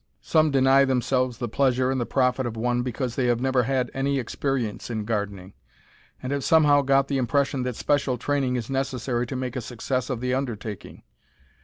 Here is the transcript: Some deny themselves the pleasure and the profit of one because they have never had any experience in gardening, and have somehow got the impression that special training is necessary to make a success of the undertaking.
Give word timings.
Some 0.23 0.49
deny 0.49 0.83
themselves 0.83 1.37
the 1.37 1.47
pleasure 1.47 1.91
and 1.91 2.01
the 2.01 2.07
profit 2.07 2.47
of 2.47 2.57
one 2.57 2.81
because 2.81 3.15
they 3.15 3.27
have 3.27 3.39
never 3.39 3.61
had 3.61 3.91
any 3.93 4.17
experience 4.17 4.89
in 4.89 5.05
gardening, 5.05 5.53
and 6.23 6.31
have 6.31 6.43
somehow 6.43 6.81
got 6.81 7.07
the 7.07 7.19
impression 7.19 7.61
that 7.61 7.75
special 7.75 8.17
training 8.17 8.55
is 8.55 8.67
necessary 8.67 9.27
to 9.27 9.35
make 9.35 9.55
a 9.55 9.61
success 9.61 10.09
of 10.09 10.19
the 10.19 10.33
undertaking. 10.33 11.03